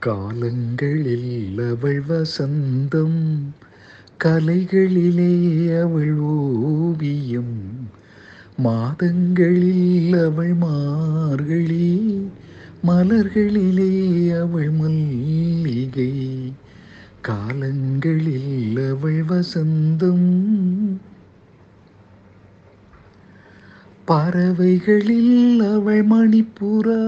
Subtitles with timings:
[0.00, 3.18] காலங்களில் அவள் வசந்தம்
[4.24, 5.32] கலைகளிலே
[5.80, 7.56] அவள் ஓவியம்
[8.56, 11.90] மாதங்களில் அவள் மார்கழி
[12.86, 13.92] மலர்களிலே
[14.40, 16.12] அவள் மல்லிகை
[17.20, 20.28] காலங்களில் அவள் வசந்தம்.
[24.04, 27.02] பறவைகளில் அவள் மணிப்புறா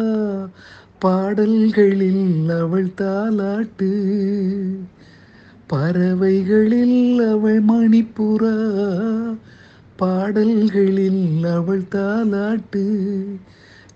[1.02, 3.88] பாடல்களில் அவள் தாலாட்டு
[5.66, 8.56] பறவைகளில் அவள் மணிப்புறா
[9.96, 12.84] பாடல்களில் அவள் தாலாட்டு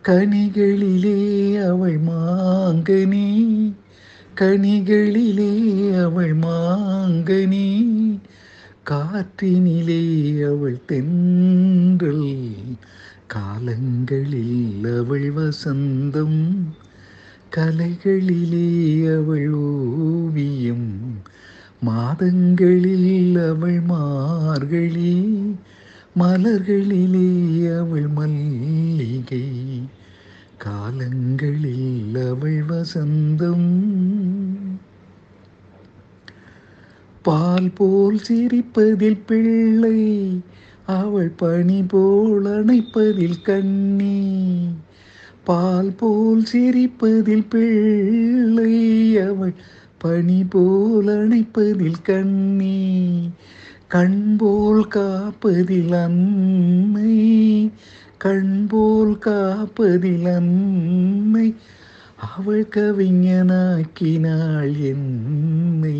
[0.09, 1.21] கனிகளிலே
[1.69, 3.29] அவள் மாங்கனி
[4.41, 5.53] கனிகளிலே
[6.05, 7.69] அவள் மாங்கனி
[8.91, 10.03] காற்றினிலே
[10.47, 12.29] அவள் தென்றல்
[13.27, 16.41] காலங்களில் அவள் வசந்தம்.
[17.55, 18.69] கலைகளிலே
[19.17, 20.89] அவள் ஓவியம்
[21.81, 25.15] மாதங்களில் அவள் மார்கழி
[26.19, 27.29] மலர்களிலே
[27.79, 29.47] அவள் மல்லிகை
[30.59, 33.69] காலங்களில் அவள் வசந்தம்.
[37.23, 40.01] பால் போல் சிரிப்பதில் பிள்ளை
[40.87, 44.19] அவள் பனி போல் அணைப்பதில் கண்ணி
[45.47, 48.73] பால் போல் சிரிப்பதில் பிள்ளை
[49.25, 49.55] அவள்
[49.99, 52.79] பனி போல் அணைப்பதில் கண்ணி
[53.89, 57.15] கண் போல் காப்பதில் அன்னை
[58.19, 61.47] கண் போல் காப்பதில் அன்னை
[62.29, 65.99] அவள் கவிஞனாக்கினாள் என்னை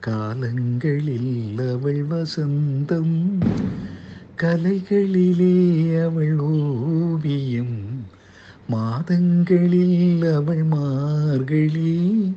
[0.00, 1.34] காலங்களில்
[1.68, 3.16] அவள் வசந்தம்
[4.36, 5.56] கலைகளிலே
[6.04, 6.93] அவள் ஓவியம்
[8.68, 12.32] மாதங்களில் அவள் மார்கழி